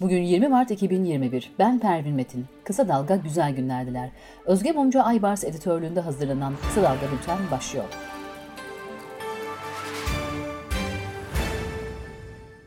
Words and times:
Bugün 0.00 0.22
20 0.22 0.48
Mart 0.48 0.70
2021. 0.70 1.52
Ben 1.58 1.78
Pervin 1.78 2.14
Metin. 2.14 2.46
Kısa 2.64 2.88
Dalga 2.88 3.16
güzel 3.16 3.54
günlerdiler. 3.54 4.10
Özge 4.44 4.72
Mumcu 4.72 5.02
Aybars 5.02 5.44
editörlüğünde 5.44 6.00
hazırlanan 6.00 6.54
Kısa 6.62 6.82
Dalga 6.82 7.12
Bülten 7.12 7.38
başlıyor. 7.50 7.84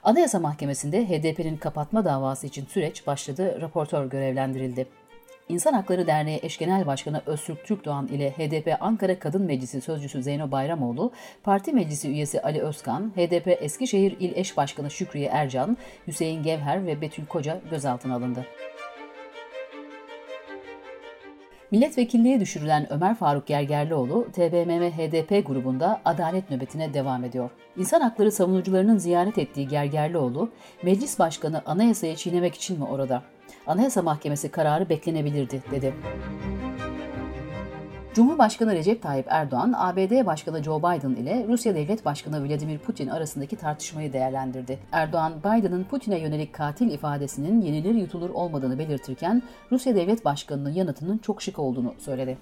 Anayasa 0.03 0.39
Mahkemesi'nde 0.39 1.05
HDP'nin 1.05 1.57
kapatma 1.57 2.05
davası 2.05 2.47
için 2.47 2.65
süreç 2.65 3.07
başladı, 3.07 3.61
raportör 3.61 4.05
görevlendirildi. 4.05 4.87
İnsan 5.49 5.73
Hakları 5.73 6.07
Derneği 6.07 6.39
Eş 6.43 6.57
Genel 6.57 6.85
Başkanı 6.85 7.21
Öztürk 7.25 7.63
Türkdoğan 7.65 8.07
ile 8.07 8.31
HDP 8.31 8.77
Ankara 8.79 9.19
Kadın 9.19 9.41
Meclisi 9.41 9.81
Sözcüsü 9.81 10.23
Zeyno 10.23 10.51
Bayramoğlu, 10.51 11.11
Parti 11.43 11.73
Meclisi 11.73 12.09
üyesi 12.09 12.41
Ali 12.41 12.61
Özkan, 12.61 13.11
HDP 13.15 13.57
Eskişehir 13.61 14.15
İl 14.19 14.31
Eş 14.35 14.57
Başkanı 14.57 14.91
Şükriye 14.91 15.27
Ercan, 15.27 15.77
Hüseyin 16.07 16.43
Gevher 16.43 16.85
ve 16.85 17.01
Betül 17.01 17.25
Koca 17.25 17.61
gözaltına 17.71 18.15
alındı. 18.15 18.45
Milletvekilliğe 21.71 22.39
düşürülen 22.39 22.93
Ömer 22.93 23.15
Faruk 23.15 23.47
Gergerlioğlu, 23.47 24.27
TBMM 24.31 24.91
HDP 24.91 25.47
grubunda 25.47 26.01
adalet 26.05 26.51
nöbetine 26.51 26.93
devam 26.93 27.23
ediyor. 27.23 27.49
İnsan 27.77 28.01
hakları 28.01 28.31
savunucularının 28.31 28.97
ziyaret 28.97 29.37
ettiği 29.37 29.67
Gergerlioğlu, 29.67 30.49
meclis 30.83 31.19
başkanı 31.19 31.61
anayasayı 31.65 32.15
çiğnemek 32.15 32.55
için 32.55 32.79
mi 32.79 32.85
orada? 32.85 33.23
Anayasa 33.67 34.01
Mahkemesi 34.01 34.51
kararı 34.51 34.89
beklenebilirdi, 34.89 35.61
dedi. 35.71 35.93
Cumhurbaşkanı 38.13 38.73
Recep 38.73 39.01
Tayyip 39.01 39.25
Erdoğan, 39.29 39.73
ABD 39.77 40.25
Başkanı 40.25 40.63
Joe 40.63 40.79
Biden 40.79 41.09
ile 41.09 41.45
Rusya 41.47 41.75
Devlet 41.75 42.05
Başkanı 42.05 42.47
Vladimir 42.47 42.77
Putin 42.77 43.07
arasındaki 43.07 43.55
tartışmayı 43.55 44.13
değerlendirdi. 44.13 44.79
Erdoğan, 44.91 45.33
Biden'ın 45.39 45.83
Putin'e 45.83 46.19
yönelik 46.19 46.53
katil 46.53 46.91
ifadesinin 46.91 47.61
yenilir 47.61 47.95
yutulur 47.95 48.29
olmadığını 48.29 48.79
belirtirken, 48.79 49.43
Rusya 49.71 49.95
Devlet 49.95 50.25
Başkanı'nın 50.25 50.73
yanıtının 50.73 51.17
çok 51.17 51.41
şık 51.41 51.59
olduğunu 51.59 51.93
söyledi. 51.97 52.37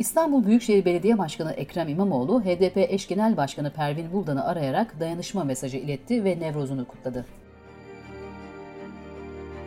İstanbul 0.00 0.46
Büyükşehir 0.46 0.84
Belediye 0.84 1.18
Başkanı 1.18 1.52
Ekrem 1.52 1.88
İmamoğlu, 1.88 2.44
HDP 2.44 2.76
eş 2.76 3.08
genel 3.08 3.36
başkanı 3.36 3.72
Pervin 3.72 4.12
Buldan'ı 4.12 4.44
arayarak 4.44 5.00
dayanışma 5.00 5.44
mesajı 5.44 5.76
iletti 5.76 6.24
ve 6.24 6.40
Nevroz'unu 6.40 6.88
kutladı. 6.88 7.26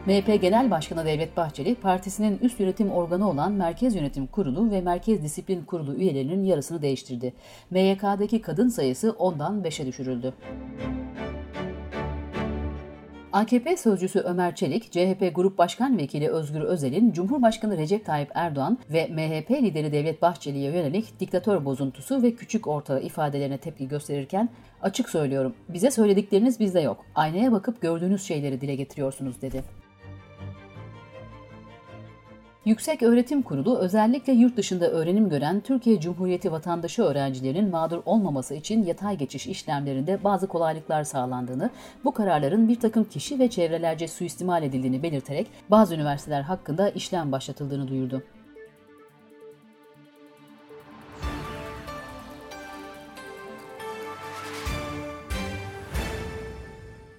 MHP 0.06 0.42
Genel 0.42 0.72
Başkanı 0.72 1.06
Devlet 1.06 1.38
Bahçeli, 1.38 1.76
partisinin 1.76 2.40
üst 2.42 2.60
yönetim 2.60 2.92
organı 2.92 3.30
olan 3.30 3.52
Merkez 3.52 3.96
Yönetim 3.96 4.28
Kurulu 4.28 4.72
ve 4.72 4.82
Merkez 4.82 5.24
Disiplin 5.24 5.66
Kurulu 5.66 5.96
üyelerinin 5.96 6.44
yarısını 6.44 6.82
değiştirdi. 6.82 7.34
MYK'daki 7.72 8.42
kadın 8.42 8.70
sayısı 8.70 9.08
10'dan 9.08 9.62
5'e 9.62 9.86
düşürüldü. 9.86 10.34
AKP 13.34 13.78
sözcüsü 13.78 14.20
Ömer 14.20 14.56
Çelik, 14.56 14.92
CHP 14.92 15.36
Grup 15.36 15.58
Başkan 15.58 15.98
Vekili 15.98 16.30
Özgür 16.30 16.62
Özel'in 16.62 17.12
Cumhurbaşkanı 17.12 17.78
Recep 17.78 18.06
Tayyip 18.06 18.32
Erdoğan 18.34 18.78
ve 18.90 19.08
MHP 19.08 19.52
lideri 19.52 19.92
Devlet 19.92 20.22
Bahçeli'ye 20.22 20.72
yönelik 20.72 21.20
diktatör 21.20 21.66
bozuntusu 21.66 22.24
ve 22.24 22.36
küçük 22.36 22.68
ortağı 22.68 23.02
ifadelerine 23.02 23.58
tepki 23.58 23.88
gösterirken 23.88 24.50
açık 24.82 25.10
söylüyorum 25.10 25.54
bize 25.70 25.92
söyledikleriniz 25.92 26.60
bizde 26.60 26.80
yok. 26.80 27.06
Aynaya 27.16 27.52
bakıp 27.52 27.82
gördüğünüz 27.82 28.24
şeyleri 28.24 28.62
dile 28.62 28.76
getiriyorsunuz 28.76 29.42
dedi. 29.42 29.64
Yüksek 32.66 33.04
Öğretim 33.04 33.42
Kurulu 33.42 33.78
özellikle 33.78 34.34
yurt 34.34 34.58
dışında 34.58 34.92
öğrenim 34.92 35.30
gören 35.30 35.60
Türkiye 35.60 36.00
Cumhuriyeti 36.00 36.52
vatandaşı 36.52 37.04
öğrencilerinin 37.04 37.70
mağdur 37.70 38.02
olmaması 38.06 38.56
için 38.56 38.86
yatay 38.86 39.18
geçiş 39.18 39.48
işlemlerinde 39.48 40.24
bazı 40.24 40.48
kolaylıklar 40.48 41.04
sağlandığını, 41.04 41.70
bu 42.04 42.12
kararların 42.12 42.68
bir 42.68 42.80
takım 42.80 43.04
kişi 43.04 43.40
ve 43.40 43.50
çevrelerce 43.50 44.08
suistimal 44.08 44.64
edildiğini 44.64 45.04
belirterek 45.04 45.48
bazı 45.70 45.96
üniversiteler 45.96 46.42
hakkında 46.42 46.90
işlem 46.90 47.32
başlatıldığını 47.32 47.88
duyurdu. 47.88 48.24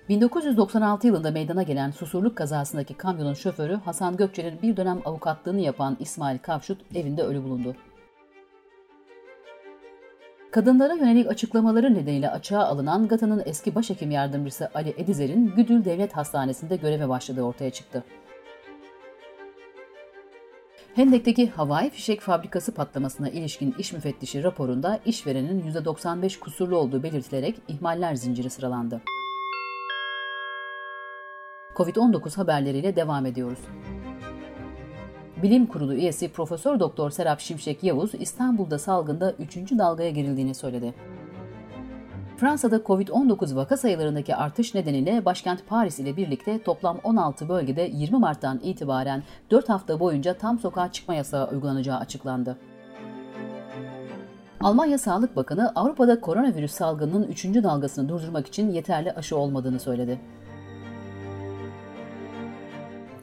1996 0.08 1.06
yılında 1.06 1.30
meydana 1.30 1.62
gelen 1.62 1.90
Susurluk 1.90 2.36
kazasındaki 2.36 2.94
kamyonun 2.94 3.34
şoförü 3.34 3.74
Hasan 3.74 4.16
Gökçe'nin 4.16 4.62
bir 4.62 4.76
dönem 4.76 5.00
avukatlığını 5.04 5.60
yapan 5.60 5.96
İsmail 6.00 6.38
Kavşut 6.38 6.96
evinde 6.96 7.22
ölü 7.22 7.44
bulundu. 7.44 7.76
Kadınlara 10.50 10.94
yönelik 10.94 11.30
açıklamaları 11.30 11.94
nedeniyle 11.94 12.30
açığa 12.30 12.64
alınan 12.64 13.08
GATA'nın 13.08 13.42
eski 13.46 13.74
başhekim 13.74 14.10
yardımcısı 14.10 14.70
Ali 14.74 14.94
Edizer'in 14.96 15.54
Güdül 15.56 15.84
Devlet 15.84 16.16
Hastanesi'nde 16.16 16.76
göreve 16.76 17.08
başladığı 17.08 17.42
ortaya 17.42 17.70
çıktı. 17.70 18.04
Hendek'teki 20.94 21.50
havai 21.50 21.90
fişek 21.90 22.20
fabrikası 22.20 22.74
patlamasına 22.74 23.28
ilişkin 23.28 23.74
iş 23.78 23.92
müfettişi 23.92 24.42
raporunda 24.42 25.00
işverenin 25.06 25.72
%95 25.72 26.38
kusurlu 26.38 26.76
olduğu 26.76 27.02
belirtilerek 27.02 27.56
ihmaller 27.68 28.14
zinciri 28.14 28.50
sıralandı. 28.50 29.00
Covid-19 31.74 32.36
haberleriyle 32.36 32.96
devam 32.96 33.26
ediyoruz. 33.26 33.58
Bilim 35.42 35.66
Kurulu 35.66 35.94
üyesi 35.94 36.28
Profesör 36.28 36.80
Doktor 36.80 37.10
Serap 37.10 37.40
Şimşek 37.40 37.84
Yavuz 37.84 38.14
İstanbul'da 38.14 38.78
salgında 38.78 39.32
3. 39.32 39.56
dalgaya 39.56 40.10
girildiğini 40.10 40.54
söyledi. 40.54 40.94
Fransa'da 42.36 42.76
Covid-19 42.76 43.56
vaka 43.56 43.76
sayılarındaki 43.76 44.36
artış 44.36 44.74
nedeniyle 44.74 45.24
başkent 45.24 45.66
Paris 45.68 45.98
ile 45.98 46.16
birlikte 46.16 46.62
toplam 46.62 47.00
16 47.04 47.48
bölgede 47.48 47.90
20 47.92 48.18
Mart'tan 48.18 48.60
itibaren 48.62 49.22
4 49.50 49.68
hafta 49.68 50.00
boyunca 50.00 50.34
tam 50.34 50.58
sokağa 50.58 50.92
çıkma 50.92 51.14
yasağı 51.14 51.50
uygulanacağı 51.50 51.98
açıklandı. 51.98 52.58
Almanya 54.60 54.98
Sağlık 54.98 55.36
Bakanı 55.36 55.72
Avrupa'da 55.74 56.20
koronavirüs 56.20 56.72
salgınının 56.72 57.28
3. 57.28 57.44
dalgasını 57.44 58.08
durdurmak 58.08 58.46
için 58.46 58.70
yeterli 58.70 59.12
aşı 59.12 59.36
olmadığını 59.36 59.80
söyledi. 59.80 60.20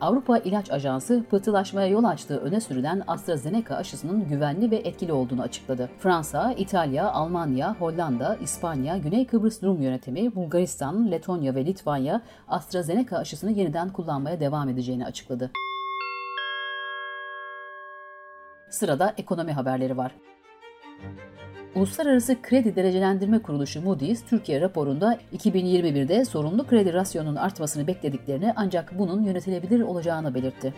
Avrupa 0.02 0.38
İlaç 0.38 0.72
Ajansı 0.72 1.24
pıhtılaşmaya 1.30 1.88
yol 1.88 2.04
açtığı 2.04 2.38
öne 2.38 2.62
sürülen 2.62 3.04
AstraZeneca 3.08 3.76
aşısının 3.76 4.28
güvenli 4.28 4.72
ve 4.72 4.76
etkili 4.76 5.14
olduğunu 5.14 5.42
açıkladı. 5.42 5.90
Fransa, 6.00 6.54
İtalya, 6.58 7.12
Almanya, 7.12 7.76
Hollanda, 7.80 8.36
İspanya, 8.36 8.98
Güney 8.98 9.28
Kıbrıs 9.28 9.64
Rum 9.64 9.82
Yönetimi, 9.82 10.36
Bulgaristan, 10.36 11.12
Letonya 11.12 11.56
ve 11.56 11.66
Litvanya 11.66 12.22
AstraZeneca 12.48 13.18
aşısını 13.18 13.52
yeniden 13.52 13.90
kullanmaya 13.90 14.40
devam 14.40 14.70
edeceğini 14.70 15.06
açıkladı. 15.06 15.52
Sırada 18.70 19.14
ekonomi 19.18 19.54
haberleri 19.54 19.98
var. 19.98 20.12
Uluslararası 21.76 22.42
Kredi 22.42 22.76
Derecelendirme 22.76 23.42
Kuruluşu 23.42 23.82
Moody's, 23.82 24.26
Türkiye 24.26 24.62
raporunda 24.62 25.20
2021'de 25.38 26.26
sorunlu 26.26 26.68
kredi 26.68 26.94
rasyonunun 26.94 27.36
artmasını 27.36 27.88
beklediklerini 27.88 28.54
ancak 28.56 29.00
bunun 29.00 29.24
yönetilebilir 29.24 29.82
olacağını 29.82 30.36
belirtti. 30.36 30.74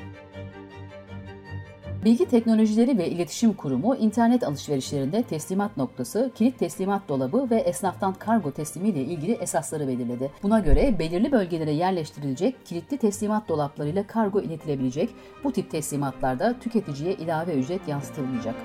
Bilgi 2.05 2.25
Teknolojileri 2.25 2.97
ve 2.97 3.09
İletişim 3.09 3.53
Kurumu 3.53 3.95
internet 3.95 4.43
alışverişlerinde 4.43 5.23
teslimat 5.23 5.77
noktası, 5.77 6.31
kilit 6.35 6.59
teslimat 6.59 7.09
dolabı 7.09 7.49
ve 7.49 7.55
esnaftan 7.55 8.13
kargo 8.13 8.51
teslimi 8.51 8.89
ile 8.89 9.01
ilgili 9.01 9.31
esasları 9.31 9.87
belirledi. 9.87 10.31
Buna 10.43 10.59
göre 10.59 10.99
belirli 10.99 11.31
bölgelere 11.31 11.71
yerleştirilecek 11.71 12.65
kilitli 12.65 12.97
teslimat 12.97 13.49
dolaplarıyla 13.49 14.07
kargo 14.07 14.41
iletilebilecek. 14.41 15.09
Bu 15.43 15.51
tip 15.51 15.71
teslimatlarda 15.71 16.59
tüketiciye 16.59 17.13
ilave 17.13 17.53
ücret 17.53 17.87
yansıtılmayacak. 17.87 18.55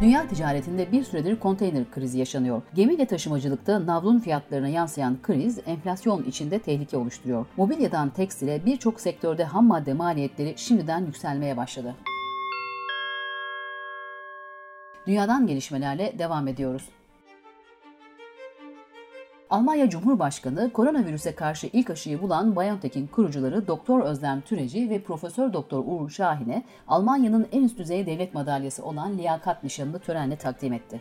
Dünya 0.00 0.28
ticaretinde 0.28 0.92
bir 0.92 1.04
süredir 1.04 1.40
konteyner 1.40 1.90
krizi 1.90 2.18
yaşanıyor. 2.18 2.62
Gemiyle 2.74 3.06
taşımacılıkta 3.06 3.86
navlun 3.86 4.18
fiyatlarına 4.18 4.68
yansıyan 4.68 5.22
kriz 5.22 5.58
enflasyon 5.66 6.24
içinde 6.24 6.58
tehlike 6.58 6.96
oluşturuyor. 6.96 7.46
Mobilyadan 7.56 8.10
tekstile 8.10 8.66
birçok 8.66 9.00
sektörde 9.00 9.44
ham 9.44 9.66
madde 9.66 9.92
maliyetleri 9.92 10.54
şimdiden 10.56 11.06
yükselmeye 11.06 11.56
başladı. 11.56 11.94
Dünyadan 15.06 15.46
gelişmelerle 15.46 16.18
devam 16.18 16.48
ediyoruz. 16.48 16.88
Almanya 19.50 19.90
Cumhurbaşkanı 19.90 20.72
koronavirüse 20.72 21.34
karşı 21.34 21.66
ilk 21.72 21.90
aşıyı 21.90 22.22
bulan 22.22 22.56
BioNTech'in 22.56 23.06
kurucuları 23.06 23.66
Doktor 23.66 24.00
Özlem 24.00 24.40
Türeci 24.40 24.90
ve 24.90 25.02
Profesör 25.02 25.52
Doktor 25.52 25.84
Uğur 25.86 26.10
Şahin'e 26.10 26.62
Almanya'nın 26.88 27.46
en 27.52 27.62
üst 27.62 27.78
düzey 27.78 28.06
devlet 28.06 28.34
madalyası 28.34 28.84
olan 28.84 29.18
liyakat 29.18 29.64
nişanını 29.64 29.98
törenle 29.98 30.36
takdim 30.36 30.72
etti. 30.72 31.00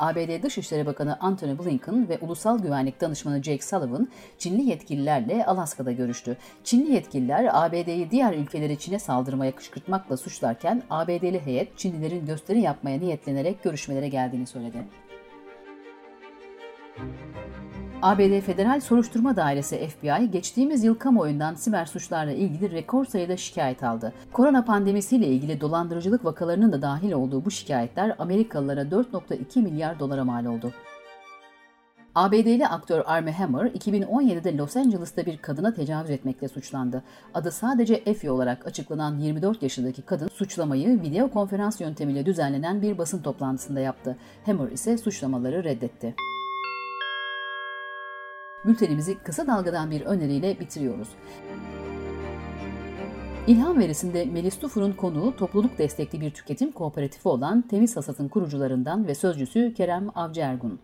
ABD 0.00 0.42
Dışişleri 0.42 0.86
Bakanı 0.86 1.20
Antony 1.20 1.58
Blinken 1.58 2.08
ve 2.08 2.18
Ulusal 2.18 2.58
Güvenlik 2.58 3.00
Danışmanı 3.00 3.42
Jake 3.42 3.62
Sullivan 3.62 4.08
Çinli 4.38 4.62
yetkililerle 4.62 5.46
Alaska'da 5.46 5.92
görüştü. 5.92 6.36
Çinli 6.64 6.92
yetkililer 6.92 7.48
ABD'yi 7.52 8.10
diğer 8.10 8.32
ülkeleri 8.32 8.78
Çin'e 8.78 8.98
saldırmaya 8.98 9.54
kışkırtmakla 9.54 10.16
suçlarken 10.16 10.82
ABD'li 10.90 11.46
heyet 11.46 11.78
Çinlilerin 11.78 12.26
gösteri 12.26 12.60
yapmaya 12.60 12.98
niyetlenerek 12.98 13.62
görüşmelere 13.62 14.08
geldiğini 14.08 14.46
söyledi. 14.46 15.01
ABD 18.02 18.40
Federal 18.40 18.80
Soruşturma 18.80 19.36
Dairesi 19.36 19.88
FBI 19.88 20.30
geçtiğimiz 20.30 20.84
yıl 20.84 20.94
kamuoyundan 20.94 21.54
siber 21.54 21.86
suçlarla 21.86 22.32
ilgili 22.32 22.70
rekor 22.70 23.04
sayıda 23.04 23.36
şikayet 23.36 23.82
aldı. 23.82 24.12
Korona 24.32 24.64
pandemisiyle 24.64 25.26
ilgili 25.26 25.60
dolandırıcılık 25.60 26.24
vakalarının 26.24 26.72
da 26.72 26.82
dahil 26.82 27.12
olduğu 27.12 27.44
bu 27.44 27.50
şikayetler 27.50 28.16
Amerikalılara 28.18 28.82
4.2 28.82 29.62
milyar 29.62 29.98
dolara 29.98 30.24
mal 30.24 30.44
oldu. 30.44 30.72
ABD'li 32.14 32.66
aktör 32.66 33.02
Armie 33.06 33.32
Hammer 33.32 33.66
2017'de 33.66 34.56
Los 34.56 34.76
Angeles'ta 34.76 35.26
bir 35.26 35.38
kadına 35.38 35.74
tecavüz 35.74 36.10
etmekle 36.10 36.48
suçlandı. 36.48 37.02
Adı 37.34 37.50
sadece 37.50 37.94
Effie 37.94 38.30
olarak 38.30 38.66
açıklanan 38.66 39.18
24 39.18 39.62
yaşındaki 39.62 40.02
kadın 40.02 40.28
suçlamayı 40.28 41.02
video 41.02 41.30
konferans 41.30 41.80
yöntemiyle 41.80 42.26
düzenlenen 42.26 42.82
bir 42.82 42.98
basın 42.98 43.22
toplantısında 43.22 43.80
yaptı. 43.80 44.16
Hammer 44.46 44.70
ise 44.70 44.98
suçlamaları 44.98 45.64
reddetti. 45.64 46.14
Bültenimizi 48.64 49.18
kısa 49.18 49.46
dalgadan 49.46 49.90
bir 49.90 50.00
öneriyle 50.00 50.60
bitiriyoruz. 50.60 51.08
İlham 53.46 53.78
verisinde 53.78 54.24
Melis 54.24 54.58
Tufur'un 54.58 54.92
konuğu 54.92 55.36
topluluk 55.36 55.78
destekli 55.78 56.20
bir 56.20 56.30
tüketim 56.30 56.72
kooperatifi 56.72 57.28
olan 57.28 57.62
Temiz 57.62 57.96
Hasat'ın 57.96 58.28
kurucularından 58.28 59.06
ve 59.06 59.14
sözcüsü 59.14 59.74
Kerem 59.74 60.10
Avcı 60.14 60.40
Ergun. 60.40 60.80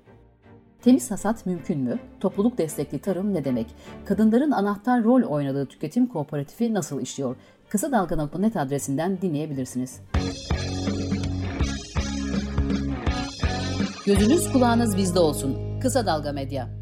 Temiz 0.83 1.11
hasat 1.11 1.47
mümkün 1.47 1.81
mü? 1.81 1.99
Topluluk 2.21 2.59
destekli 2.59 2.99
tarım 2.99 3.35
ne 3.35 3.45
demek? 3.45 3.67
Kadınların 4.05 4.51
anahtar 4.51 5.05
rol 5.05 5.23
oynadığı 5.23 5.67
tüketim 5.67 6.07
kooperatifi 6.07 6.75
nasıl 6.75 7.01
işliyor? 7.01 7.37
Kısa 7.69 7.93
Dalga.net 7.93 8.57
adresinden 8.57 9.21
dinleyebilirsiniz. 9.21 10.01
Gözünüz 14.07 14.53
kulağınız 14.53 14.97
bizde 14.97 15.19
olsun. 15.19 15.81
Kısa 15.81 16.07
Dalga 16.07 16.33
Medya. 16.33 16.78